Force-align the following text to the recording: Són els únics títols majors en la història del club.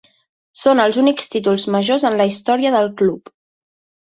Són 0.61 0.79
els 0.85 0.97
únics 1.01 1.29
títols 1.35 1.65
majors 1.75 2.07
en 2.11 2.17
la 2.23 2.27
història 2.33 2.73
del 2.77 2.91
club. 3.03 3.35